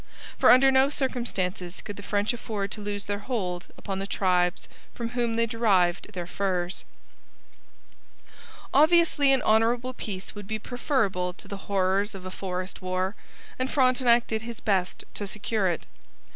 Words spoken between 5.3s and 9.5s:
they derived their furs. Obviously an